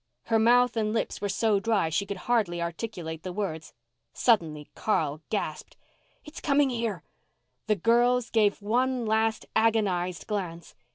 [0.23, 3.71] Her mouth and lips were so dry she could hardly articulate the words.
[4.13, 5.77] Suddenly Carl gasped,
[6.25, 7.03] "It's coming here."
[7.67, 10.73] The girls gave one last agonized glance.